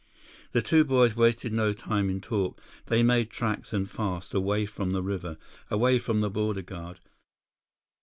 The 0.51 0.63
two 0.63 0.83
boys 0.83 1.15
wasted 1.15 1.53
no 1.53 1.73
time 1.73 2.09
in 2.09 2.21
talk. 2.21 2.59
They 2.87 3.03
made 3.03 3.29
tracks, 3.29 3.71
and 3.71 3.87
fast, 3.87 4.33
away 4.33 4.65
from 4.65 4.93
the 4.93 5.03
river, 5.03 5.37
away 5.69 5.99
from 5.99 6.21
the 6.21 6.29
border 6.31 6.63
guard. 6.63 6.99